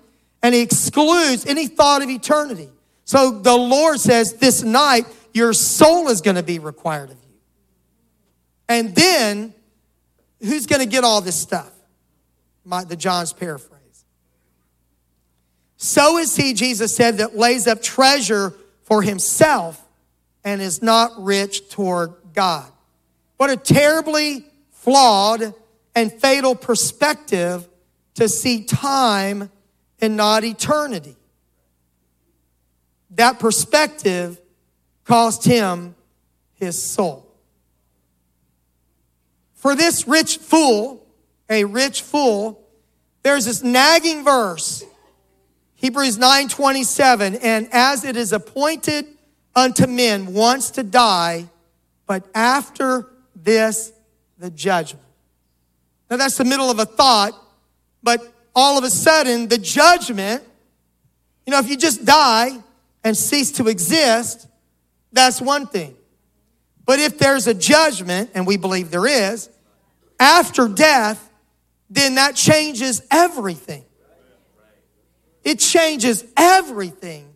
[0.42, 2.68] and he excludes any thought of eternity.
[3.12, 7.36] So the Lord says, This night, your soul is going to be required of you.
[8.70, 9.52] And then,
[10.40, 11.70] who's going to get all this stuff?
[12.64, 14.06] My, the Johns paraphrase.
[15.76, 19.78] So is he, Jesus said, that lays up treasure for himself
[20.42, 22.72] and is not rich toward God.
[23.36, 25.52] What a terribly flawed
[25.94, 27.68] and fatal perspective
[28.14, 29.50] to see time
[30.00, 31.16] and not eternity.
[33.16, 34.40] That perspective
[35.04, 35.94] cost him
[36.54, 37.26] his soul.
[39.54, 41.06] For this rich fool,
[41.48, 42.62] a rich fool,
[43.22, 44.84] there's this nagging verse
[45.82, 49.04] Hebrews 9:27 and as it is appointed
[49.54, 51.48] unto men once to die
[52.06, 53.92] but after this
[54.38, 55.04] the judgment.
[56.08, 57.32] Now that's the middle of a thought
[58.00, 60.44] but all of a sudden the judgment
[61.46, 62.62] you know if you just die
[63.04, 64.46] and cease to exist
[65.12, 65.94] that's one thing.
[66.86, 69.50] But if there's a judgment and we believe there is
[70.18, 71.28] after death
[71.92, 73.84] then that changes everything.
[75.44, 77.28] It changes everything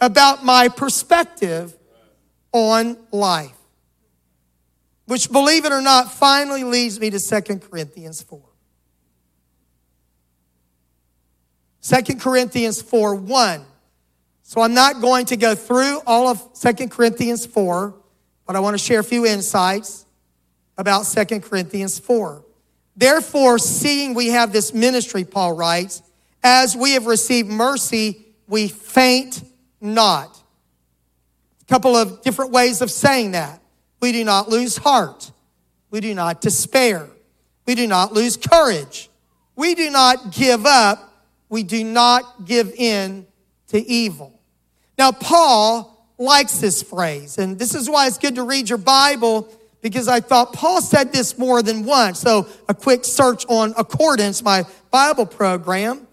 [0.00, 1.76] about my perspective
[2.52, 3.56] on life.
[5.06, 8.40] Which, believe it or not, finally leads me to 2 Corinthians 4.
[11.82, 13.64] 2 Corinthians 4 1.
[14.48, 17.94] So I'm not going to go through all of 2 Corinthians 4,
[18.46, 20.06] but I want to share a few insights
[20.78, 22.42] about 2 Corinthians 4.
[22.96, 26.00] Therefore, seeing we have this ministry, Paul writes,
[26.42, 29.42] as we have received mercy, we faint
[29.82, 30.42] not.
[31.60, 33.60] A couple of different ways of saying that.
[34.00, 35.30] We do not lose heart.
[35.90, 37.06] We do not despair.
[37.66, 39.10] We do not lose courage.
[39.56, 41.12] We do not give up.
[41.50, 43.26] We do not give in
[43.66, 44.37] to evil.
[44.98, 49.48] Now, Paul likes this phrase, and this is why it's good to read your Bible
[49.80, 52.18] because I thought Paul said this more than once.
[52.18, 56.06] So a quick search on Accordance, my Bible program.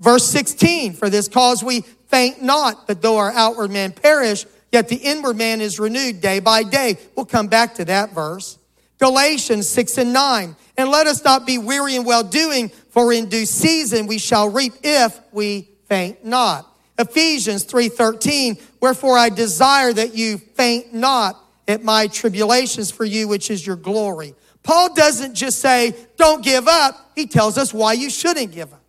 [0.00, 4.88] Verse 16, for this cause we faint not, but though our outward man perish, yet
[4.88, 6.98] the inward man is renewed day by day.
[7.14, 8.58] We'll come back to that verse.
[8.98, 10.56] Galatians 6 and 9.
[10.76, 14.50] And let us not be weary in well doing, for in due season we shall
[14.50, 16.71] reap if we faint not.
[16.98, 23.50] Ephesians 3:13 Wherefore I desire that you faint not at my tribulations for you which
[23.50, 24.34] is your glory.
[24.62, 28.82] Paul doesn't just say don't give up, he tells us why you shouldn't give up.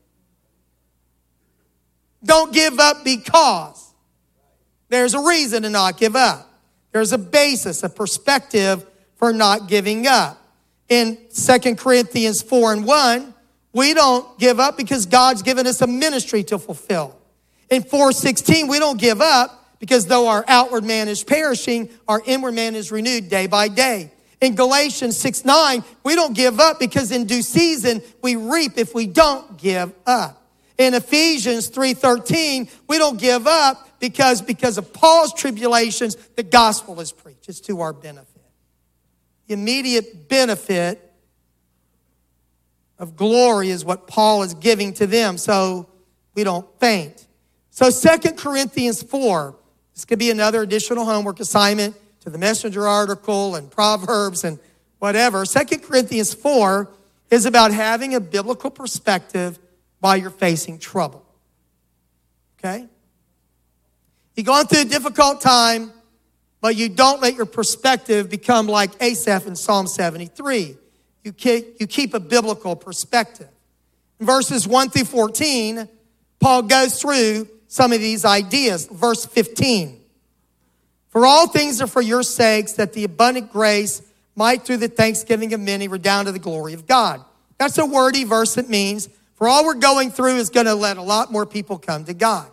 [2.23, 3.93] Don't give up because
[4.89, 6.49] there's a reason to not give up.
[6.91, 8.85] There's a basis, a perspective
[9.15, 10.39] for not giving up.
[10.89, 13.33] In 2 Corinthians 4 and 1,
[13.73, 17.17] we don't give up because God's given us a ministry to fulfill.
[17.69, 22.53] In 416, we don't give up because though our outward man is perishing, our inward
[22.53, 24.11] man is renewed day by day.
[24.41, 28.93] In Galatians 6 9, we don't give up because in due season we reap if
[28.93, 30.43] we don't give up.
[30.77, 37.11] In Ephesians 3:13, we don't give up because because of Paul's tribulations, the gospel is
[37.11, 37.47] preached.
[37.47, 38.41] It's to our benefit.
[39.47, 41.11] The immediate benefit
[42.97, 45.87] of glory is what Paul is giving to them, so
[46.33, 47.27] we don't faint.
[47.73, 49.55] So Second Corinthians 4,
[49.95, 54.59] this could be another additional homework assignment to the messenger article and Proverbs and
[54.99, 55.43] whatever.
[55.43, 56.87] Second Corinthians 4
[57.31, 59.57] is about having a biblical perspective
[60.01, 61.25] while you're facing trouble.
[62.59, 62.85] Okay?
[64.35, 65.91] You're going through a difficult time,
[66.61, 70.77] but you don't let your perspective become like Asaph in Psalm 73.
[71.23, 73.49] You keep, you keep a biblical perspective.
[74.19, 75.89] In verses 1 through 14,
[76.39, 78.85] Paul goes through some of these ideas.
[78.85, 79.99] Verse 15.
[81.09, 84.03] For all things are for your sakes, that the abundant grace
[84.35, 87.25] might through the thanksgiving of many redound to the glory of God.
[87.57, 90.97] That's a wordy verse that means for all we're going through is going to let
[90.97, 92.47] a lot more people come to God.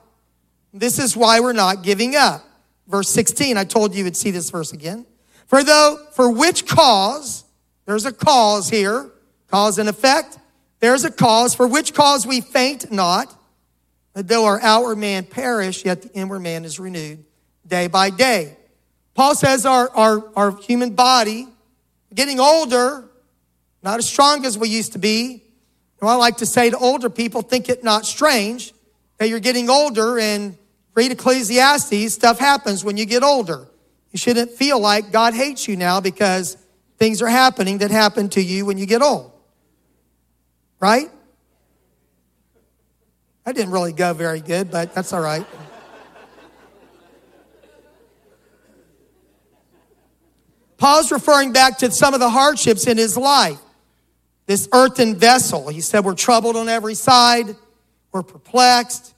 [0.73, 2.43] This is why we're not giving up.
[2.89, 5.05] Verse 16, I told you would see this verse again.
[5.49, 7.45] For though, for which cause,
[7.85, 9.11] there's a cause here,
[9.49, 10.39] cause and effect.
[10.79, 13.37] There's a cause, for which cause we faint not,
[14.15, 17.25] though our outward man perish, yet the inward man is renewed
[17.67, 18.57] day by day.
[19.15, 21.47] Paul says our, our, our human body,
[22.15, 23.09] getting older,
[23.83, 25.45] not as strong as we used to be.
[26.01, 28.73] And I like to say to older people, think it not strange
[29.19, 30.57] that you're getting older and
[30.95, 33.69] read Ecclesiastes, stuff happens when you get older.
[34.11, 36.57] You shouldn't feel like God hates you now because
[36.99, 39.33] things are happening that happen to you when you get old.
[40.81, 41.11] Right?
[43.45, 45.47] That didn't really go very good, but that's all right.
[50.77, 53.59] Paul's referring back to some of the hardships in his life.
[54.47, 55.69] This earthen vessel.
[55.69, 57.55] He said, We're troubled on every side,
[58.13, 59.15] we're perplexed,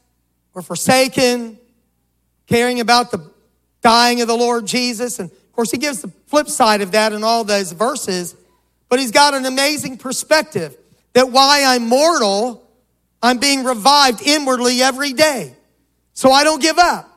[0.54, 1.58] we're forsaken,
[2.46, 3.30] caring about the
[3.80, 5.18] dying of the Lord Jesus.
[5.20, 8.35] And of course, he gives the flip side of that in all those verses,
[8.88, 10.76] but he's got an amazing perspective
[11.12, 12.68] that why I'm mortal,
[13.22, 15.54] I'm being revived inwardly every day.
[16.12, 17.08] So I don't give up.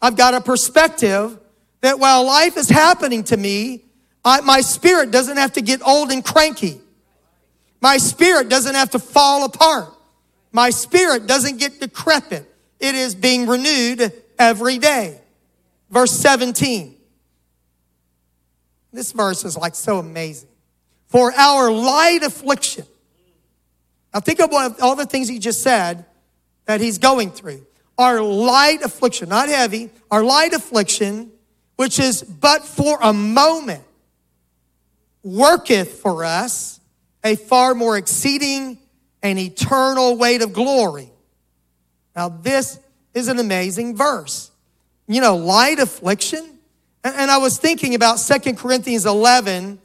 [0.00, 1.38] I've got a perspective
[1.80, 3.84] that while life is happening to me,
[4.24, 6.80] I, my spirit doesn't have to get old and cranky.
[7.80, 9.92] My spirit doesn't have to fall apart.
[10.52, 12.50] My spirit doesn't get decrepit.
[12.80, 15.20] It is being renewed every day.
[15.90, 16.96] Verse 17.
[18.92, 20.48] This verse is like so amazing.
[21.08, 22.86] For our light affliction,
[24.12, 26.04] now think of all the things he just said
[26.64, 27.66] that he's going through.
[27.98, 31.32] Our light affliction, not heavy, our light affliction,
[31.76, 33.84] which is but for a moment,
[35.22, 36.80] worketh for us
[37.24, 38.78] a far more exceeding
[39.22, 41.10] and eternal weight of glory.
[42.14, 42.78] Now, this
[43.14, 44.50] is an amazing verse.
[45.08, 46.58] You know, light affliction.
[47.02, 49.78] And I was thinking about Second Corinthians 11,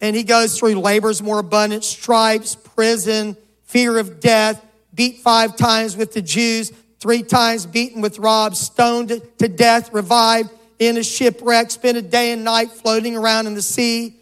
[0.00, 3.36] and he goes through labors more abundant, stripes, prison,
[3.74, 4.64] fear of death,
[4.94, 6.70] beat five times with the Jews,
[7.00, 10.48] three times beaten with rods, stoned to death, revived
[10.78, 14.14] in a shipwreck, spent a day and night floating around in the sea,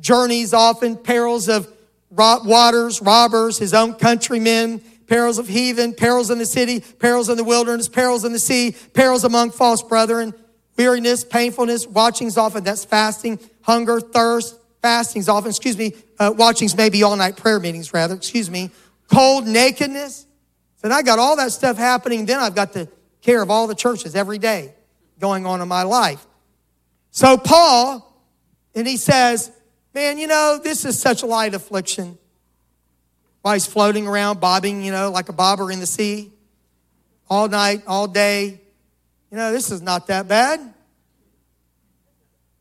[0.00, 1.70] journeys often, perils of
[2.10, 7.44] waters, robbers, his own countrymen, perils of heathen, perils in the city, perils in the
[7.44, 10.32] wilderness, perils in the sea, perils among false brethren,
[10.78, 17.02] weariness, painfulness, watchings often, that's fasting, hunger, thirst, fastings often, excuse me, uh, watchings maybe
[17.02, 18.70] all night prayer meetings rather, excuse me,
[19.12, 20.26] cold, nakedness.
[20.82, 22.26] And I got all that stuff happening.
[22.26, 22.88] Then I've got the
[23.22, 24.74] care of all the churches every day
[25.18, 26.24] going on in my life.
[27.10, 28.12] So Paul,
[28.74, 29.50] and he says,
[29.94, 32.18] Man, you know, this is such a light affliction.
[33.42, 36.32] While he's floating around, bobbing, you know, like a bobber in the sea,
[37.28, 38.60] all night, all day.
[39.30, 40.74] You know, this is not that bad.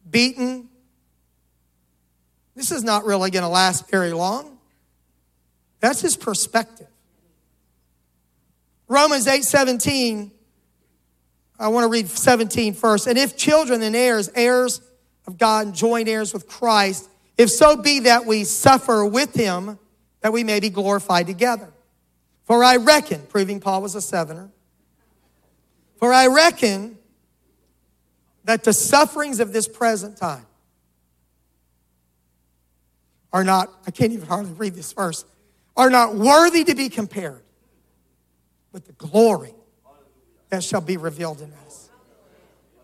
[0.10, 0.70] Beaten.
[2.56, 4.53] This is not really going to last very long.
[5.84, 6.88] That's his perspective.
[8.88, 10.32] Romans 8 17,
[11.60, 13.06] I want to read 17 first.
[13.06, 14.80] And if children and heirs, heirs
[15.28, 19.78] of God and joint heirs with Christ, if so be that we suffer with him,
[20.22, 21.70] that we may be glorified together.
[22.46, 24.52] For I reckon, proving Paul was a southerner,
[25.98, 26.98] for I reckon
[28.46, 30.46] that the sufferings of this present time
[33.34, 35.26] are not, I can't even hardly read this verse,
[35.76, 37.42] are not worthy to be compared
[38.72, 39.54] with the glory
[40.50, 41.90] that shall be revealed in us.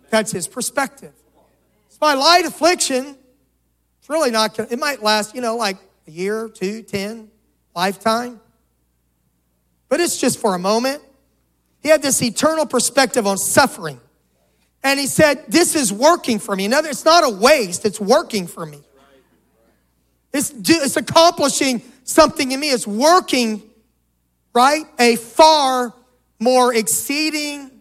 [0.09, 1.13] That's his perspective.
[1.87, 3.15] It's my light affliction.
[3.99, 5.77] It's really not, it might last, you know, like
[6.07, 7.29] a year, two, ten,
[7.75, 8.39] lifetime.
[9.87, 11.01] But it's just for a moment.
[11.81, 13.99] He had this eternal perspective on suffering.
[14.83, 16.65] And he said, This is working for me.
[16.65, 18.81] Another, it's not a waste, it's working for me.
[20.31, 22.69] It's, it's accomplishing something in me.
[22.69, 23.61] is working,
[24.53, 24.85] right?
[24.99, 25.93] A far
[26.39, 27.71] more exceeding,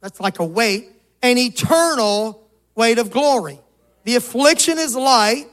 [0.00, 0.90] that's like a weight,
[1.22, 3.58] an eternal weight of glory.
[4.04, 5.46] The affliction is light,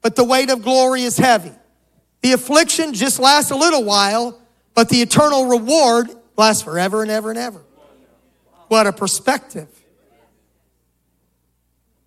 [0.00, 1.52] but the weight of glory is heavy.
[2.22, 4.40] The affliction just lasts a little while,
[4.74, 7.62] but the eternal reward lasts forever and ever and ever.
[8.68, 9.68] What a perspective.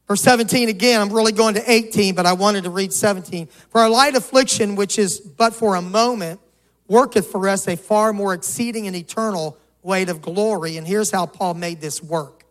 [0.08, 3.48] Verse 17 again, I'm really going to 18, but I wanted to read 17.
[3.70, 6.40] For our light affliction, which is but for a moment,
[6.88, 10.78] worketh for us a far more exceeding and eternal weight of glory.
[10.78, 12.46] And here's how Paul made this work.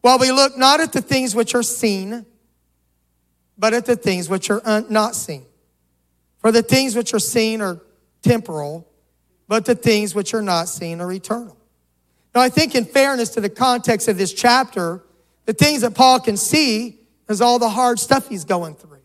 [0.00, 2.26] While we look not at the things which are seen,
[3.58, 5.44] but at the things which are un- not seen.
[6.38, 7.80] For the things which are seen are
[8.22, 8.88] temporal,
[9.46, 11.56] but the things which are not seen are eternal.
[12.34, 15.04] Now, I think, in fairness to the context of this chapter,
[15.44, 18.98] the things that Paul can see is all the hard stuff he's going through.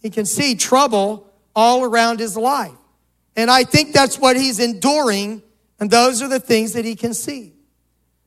[0.00, 2.72] He can see trouble all around his life.
[3.36, 5.42] And I think that's what he's enduring,
[5.80, 7.52] and those are the things that he can see.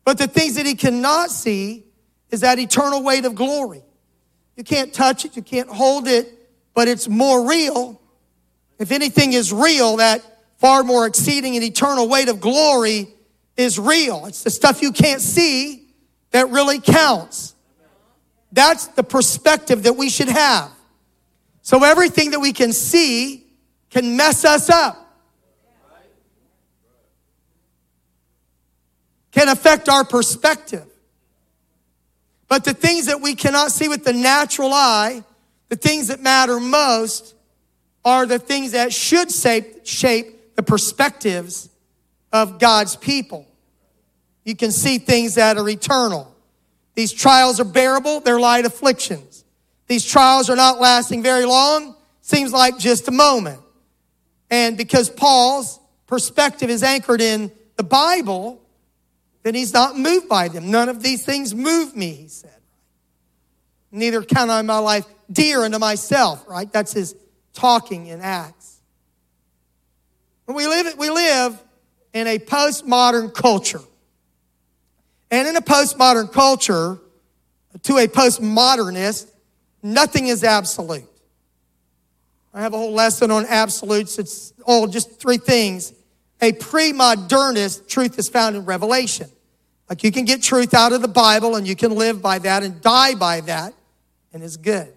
[0.04, 1.86] But the things that he cannot see
[2.30, 3.84] is that eternal weight of glory.
[4.56, 6.34] You can't touch it, you can't hold it,
[6.74, 8.02] but it's more real.
[8.80, 10.24] If anything is real, that
[10.58, 13.08] far more exceeding and eternal weight of glory
[13.56, 14.26] is real.
[14.26, 15.87] It's the stuff you can't see
[16.32, 17.56] that really counts.
[18.52, 20.72] That's the perspective that we should have.
[21.62, 23.46] So everything that we can see
[23.90, 25.04] can mess us up.
[29.32, 30.86] Can affect our perspective.
[32.48, 35.24] But the things that we cannot see with the natural eye,
[35.70, 37.36] the things that matter most,
[38.06, 41.70] are the things that should shape, shape the perspectives
[42.32, 43.46] of God's people.
[44.48, 46.34] You can see things that are eternal.
[46.96, 49.44] These trials are bearable, they're light afflictions.
[49.88, 53.60] These trials are not lasting very long, seems like just a moment.
[54.50, 58.62] And because Paul's perspective is anchored in the Bible,
[59.44, 60.72] then he's not moved by them.
[60.72, 62.62] None of these things move me, he said.
[63.92, 66.72] Neither count I my life dear unto myself, right?
[66.72, 67.16] That's his
[67.54, 68.80] talking in Acts.
[70.48, 71.62] We live, we live
[72.14, 73.82] in a postmodern culture.
[75.30, 77.00] And in a postmodern culture,
[77.84, 79.30] to a postmodernist,
[79.84, 81.04] nothing is absolute.
[82.54, 84.18] I have a whole lesson on absolutes.
[84.18, 85.94] It's all just three things.
[86.42, 89.30] A pre modernist, truth is found in Revelation.
[89.90, 92.64] Like you can get truth out of the Bible and you can live by that
[92.64, 93.74] and die by that,
[94.34, 94.92] and it's good.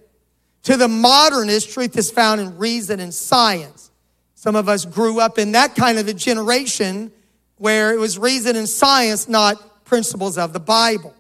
[0.65, 3.91] To the modernist, truth is found in reason and science.
[4.35, 7.13] Some of us grew up in that kind of a generation
[7.57, 9.57] where it was reason and science, not
[9.91, 11.13] principles of the Bible.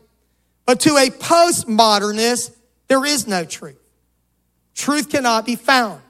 [0.64, 2.54] But to a postmodernist,
[2.86, 3.80] there is no truth.
[4.76, 6.00] Truth cannot be found.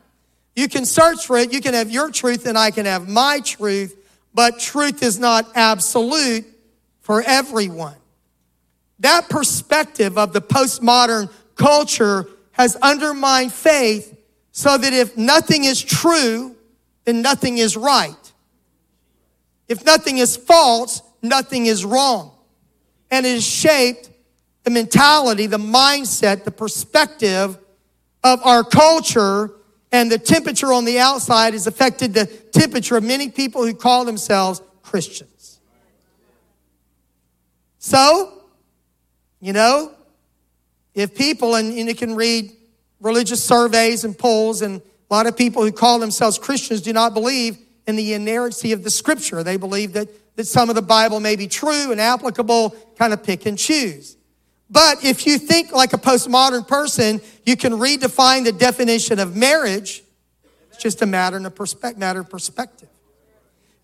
[0.54, 3.40] You can search for it, you can have your truth, and I can have my
[3.40, 3.96] truth,
[4.34, 6.44] but truth is not absolute
[7.00, 7.96] for everyone.
[8.98, 14.14] That perspective of the postmodern culture has undermined faith
[14.52, 16.54] so that if nothing is true,
[17.06, 18.32] then nothing is right.
[19.66, 22.32] If nothing is false, nothing is wrong.
[23.10, 24.10] And it has shaped
[24.64, 27.58] the mentality, the mindset, the perspective
[28.22, 29.50] of our culture,
[29.92, 34.04] and the temperature on the outside has affected the temperature of many people who call
[34.04, 35.60] themselves Christians.
[37.78, 38.42] So,
[39.40, 39.92] you know,
[40.94, 42.52] if people, and, and you can read
[43.00, 44.80] religious surveys and polls, and
[45.10, 47.56] a lot of people who call themselves Christians do not believe
[47.86, 49.42] in the inerrancy of the scripture.
[49.42, 53.22] They believe that, that some of the Bible may be true and applicable, kind of
[53.22, 54.16] pick and choose.
[54.70, 60.02] But if you think like a postmodern person, you can redefine the definition of marriage.
[60.68, 62.88] It's just a matter of, perspective, matter of perspective.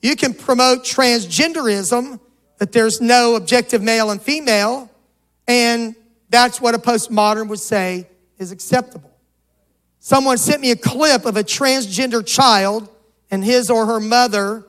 [0.01, 2.21] You can promote transgenderism,
[2.59, 4.91] that there's no objective male and female,
[5.49, 5.95] and
[6.31, 8.07] that's what a postmodern would say
[8.39, 9.11] is acceptable.
[9.99, 12.89] Someone sent me a clip of a transgender child
[13.37, 14.65] and his or her mother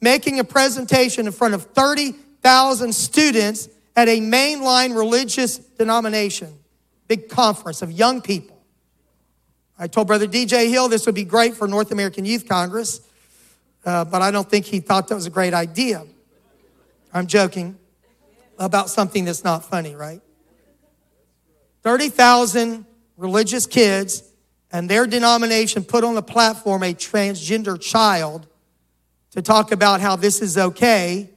[0.00, 6.56] making a presentation in front of 30,000 students at a mainline religious denomination,
[7.08, 8.62] big conference of young people.
[9.76, 13.00] I told Brother DJ Hill this would be great for North American Youth Congress,
[13.84, 16.06] uh, but I don't think he thought that was a great idea.
[17.12, 17.76] I'm joking
[18.56, 20.20] about something that's not funny, right?
[21.82, 24.22] 30,000 religious kids
[24.72, 28.46] and their denomination put on the platform a transgender child
[29.32, 31.28] to talk about how this is okay.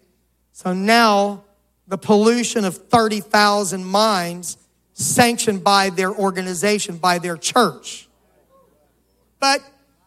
[0.53, 1.43] So now
[1.87, 4.57] the pollution of 30,000 minds
[4.93, 8.07] sanctioned by their organization, by their church.
[9.39, 9.61] But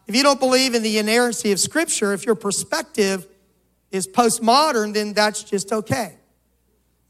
[0.07, 3.27] if you don't believe in the inerrancy of Scripture, if your perspective
[3.91, 6.15] is postmodern, then that's just okay.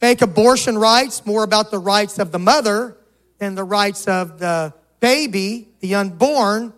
[0.01, 2.97] Make abortion rights more about the rights of the mother
[3.37, 6.73] than the rights of the baby, the unborn,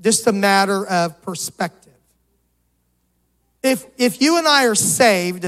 [0.00, 1.92] just a matter of perspective.
[3.62, 5.44] If, if you and I are saved,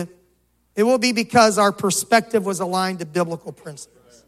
[0.77, 4.25] it will be because our perspective was aligned to biblical principles.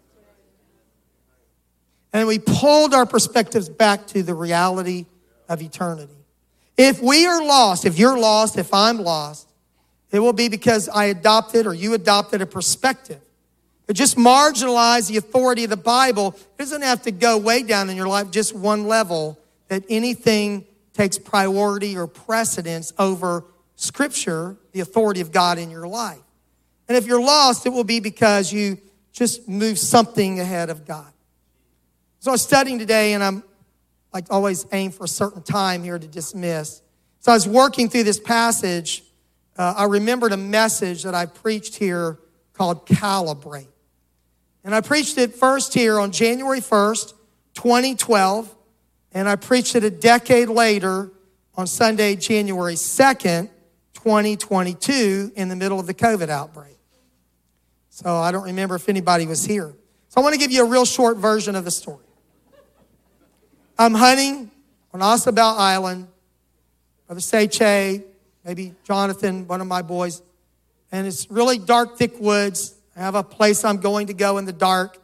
[2.12, 5.06] And we pulled our perspectives back to the reality
[5.48, 6.14] of eternity.
[6.76, 9.48] If we are lost, if you're lost, if I'm lost,
[10.10, 13.20] it will be because I adopted or you adopted a perspective.
[13.86, 16.28] It just marginalize the authority of the Bible.
[16.36, 20.64] It doesn't have to go way down in your life, just one level, that anything
[20.94, 23.44] takes priority or precedence over
[23.76, 26.20] Scripture, the authority of God in your life.
[26.88, 28.78] And if you're lost, it will be because you
[29.12, 31.12] just move something ahead of God.
[32.20, 33.42] So I was studying today, and I'm
[34.12, 36.80] like always aim for a certain time here to dismiss.
[37.20, 39.02] So I was working through this passage.
[39.56, 42.18] Uh, I remembered a message that I preached here
[42.52, 43.66] called Calibrate.
[44.64, 47.12] And I preached it first here on January 1st,
[47.54, 48.54] 2012.
[49.12, 51.12] And I preached it a decade later
[51.54, 53.50] on Sunday, January 2nd,
[53.92, 56.78] 2022, in the middle of the COVID outbreak.
[57.90, 59.72] So I don't remember if anybody was here.
[60.08, 62.04] So I want to give you a real short version of the story.
[63.78, 64.50] I'm hunting
[64.92, 66.08] on Ossabaw Island.
[67.06, 68.02] Brother Seche,
[68.44, 70.22] maybe Jonathan, one of my boys.
[70.90, 72.73] And it's really dark, thick woods.
[72.96, 74.98] I have a place I'm going to go in the dark.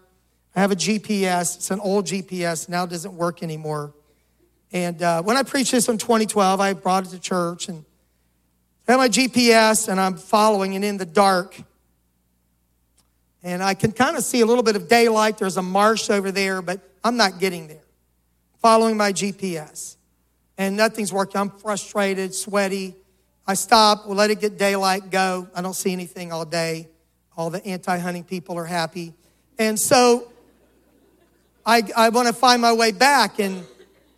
[0.54, 1.56] I have a GPS.
[1.56, 2.68] It's an old GPS.
[2.68, 3.94] Now it doesn't work anymore.
[4.72, 7.84] And uh, when I preached this in 2012, I brought it to church and
[8.86, 11.60] I have my GPS and I'm following and in the dark
[13.42, 15.38] and I can kind of see a little bit of daylight.
[15.38, 17.82] There's a marsh over there, but I'm not getting there.
[18.60, 19.96] Following my GPS.
[20.58, 21.40] And nothing's working.
[21.40, 22.94] I'm frustrated, sweaty.
[23.46, 25.48] I stop, we'll let it get daylight, go.
[25.54, 26.88] I don't see anything all day.
[27.36, 29.14] All the anti hunting people are happy.
[29.58, 30.30] And so
[31.64, 33.64] I, I want to find my way back, and,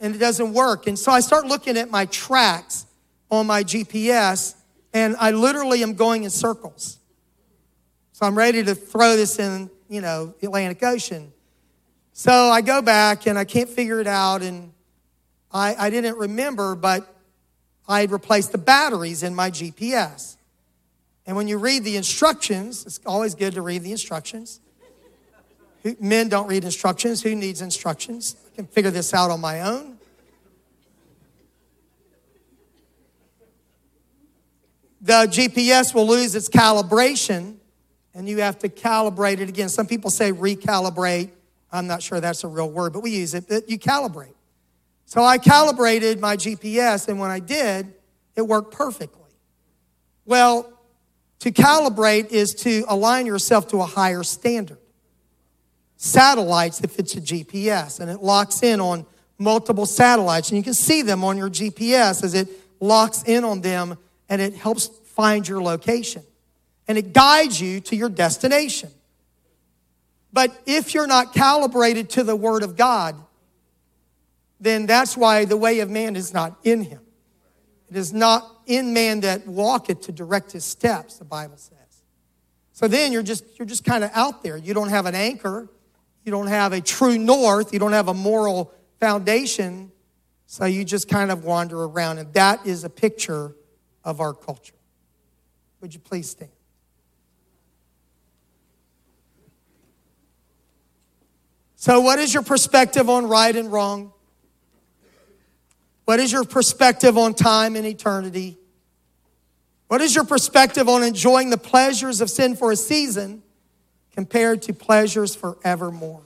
[0.01, 0.87] and it doesn't work.
[0.87, 2.87] And so I start looking at my tracks
[3.31, 4.55] on my GPS,
[4.93, 6.99] and I literally am going in circles.
[8.13, 11.33] So I'm ready to throw this in, you know, the Atlantic Ocean.
[12.13, 14.43] So I go back and I can't figure it out.
[14.43, 14.73] And
[15.51, 17.13] I, I didn't remember, but
[17.89, 20.37] I had replaced the batteries in my GPS.
[21.27, 24.61] And when you read the instructions, it's always good to read the instructions.
[26.01, 27.23] Men don't read instructions.
[27.23, 28.37] Who needs instructions?
[28.53, 29.99] I can figure this out on my own.
[35.01, 37.57] The GPS will lose its calibration
[38.15, 39.69] and you have to calibrate it again.
[39.69, 41.31] Some people say recalibrate.
[41.71, 43.49] I'm not sure that's a real word, but we use it.
[43.49, 44.35] But you calibrate.
[45.07, 47.93] So I calibrated my GPS, and when I did,
[48.37, 49.31] it worked perfectly.
[50.25, 50.72] Well,
[51.43, 54.79] to calibrate is to align yourself to a higher standard.
[55.97, 59.05] Satellites, if it's a GPS, and it locks in on
[59.39, 63.61] multiple satellites, and you can see them on your GPS as it locks in on
[63.61, 66.23] them and it helps find your location
[66.87, 68.91] and it guides you to your destination.
[70.33, 73.17] But if you're not calibrated to the Word of God,
[74.61, 77.01] then that's why the way of man is not in him.
[77.91, 81.77] It is not in man that walketh to direct his steps, the Bible says.
[82.73, 84.57] So then you're just you're just kind of out there.
[84.57, 85.69] You don't have an anchor,
[86.25, 89.93] you don't have a true north, you don't have a moral foundation,
[90.47, 92.19] so you just kind of wander around.
[92.19, 93.55] And that is a picture
[94.05, 94.75] of our culture.
[95.81, 96.51] Would you please stand?
[101.77, 104.13] So, what is your perspective on right and wrong?
[106.05, 108.57] What is your perspective on time and eternity?
[109.89, 113.43] What is your perspective on enjoying the pleasures of sin for a season
[114.15, 116.23] compared to pleasures forevermore?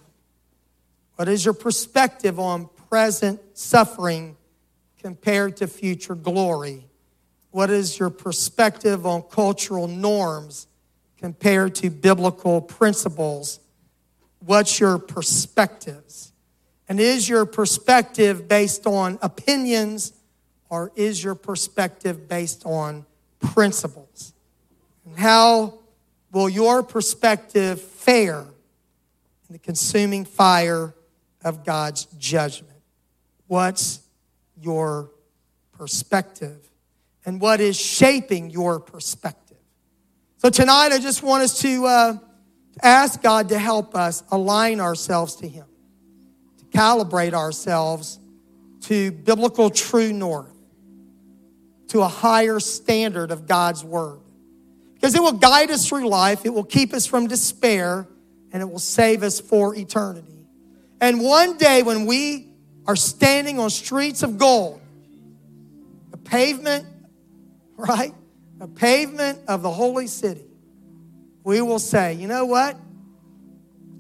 [1.17, 4.37] What is your perspective on present suffering
[5.01, 6.85] compared to future glory?
[7.51, 10.67] What is your perspective on cultural norms
[11.19, 13.61] compared to biblical principles?
[14.41, 16.33] What's your perspectives?
[16.89, 20.13] And is your perspective based on opinions
[20.69, 23.07] or is your perspective based on
[23.41, 24.33] principles?
[25.05, 25.79] And how
[26.33, 30.95] will your perspective fare in the consuming fire
[31.45, 32.73] of God's judgment?
[33.47, 34.01] What's
[34.61, 35.11] your
[35.73, 36.69] perspective?
[37.25, 39.57] And what is shaping your perspective?
[40.39, 42.19] So tonight, I just want us to uh,
[42.83, 45.67] ask God to help us align ourselves to Him
[46.59, 48.19] to calibrate ourselves
[48.83, 50.56] to biblical true north,
[51.89, 54.21] to a higher standard of God's word.
[54.95, 58.07] Because it will guide us through life, it will keep us from despair,
[58.53, 60.47] and it will save us for eternity.
[61.01, 62.49] And one day when we
[62.87, 64.81] are standing on streets of gold,
[66.13, 66.87] a pavement,
[67.77, 68.15] right?
[68.61, 70.45] A pavement of the holy city,
[71.45, 72.79] we will say, you know what?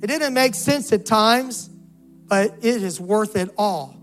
[0.02, 1.70] It didn't make sense at times
[2.28, 3.96] but it is worth it all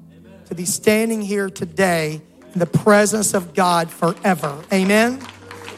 [0.45, 2.21] to be standing here today
[2.53, 4.63] in the presence of God forever.
[4.71, 5.19] Amen.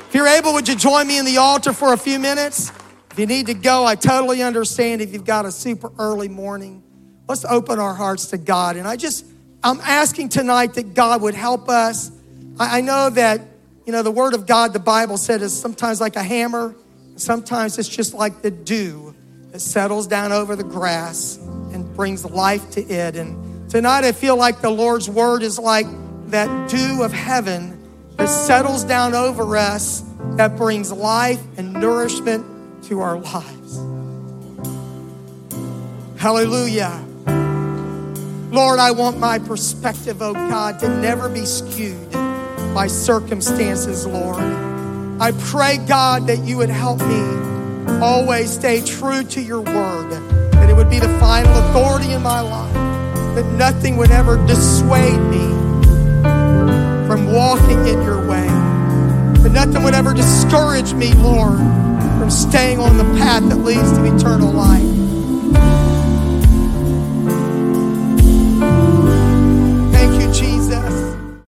[0.07, 2.71] If you're able, would you join me in the altar for a few minutes?
[3.11, 6.83] If you need to go, I totally understand if you've got a super early morning.
[7.27, 8.75] Let's open our hearts to God.
[8.75, 9.25] And I just,
[9.63, 12.11] I'm asking tonight that God would help us.
[12.59, 13.41] I, know that,
[13.85, 16.75] you know, the Word of God, the Bible said, is sometimes like a hammer,
[17.15, 19.15] sometimes it's just like the dew
[19.51, 23.15] that settles down over the grass and brings life to it.
[23.15, 25.87] And tonight I feel like the Lord's word is like
[26.27, 27.81] that dew of heaven
[28.17, 30.03] that settles down over us
[30.37, 32.45] that brings life and nourishment
[32.85, 33.77] to our lives.
[36.17, 37.03] Hallelujah.
[38.51, 42.11] Lord, I want my perspective, oh God, to never be skewed
[42.73, 44.41] by circumstances, Lord.
[45.19, 50.71] I pray, God, that you would help me always stay true to your word that
[50.71, 52.73] it would be the final authority in my life,
[53.35, 55.54] that nothing would ever dissuade me
[57.35, 58.47] walking in your way,
[59.43, 61.59] But nothing would ever discourage me, Lord,
[62.17, 65.84] from staying on the path that leads to eternal life.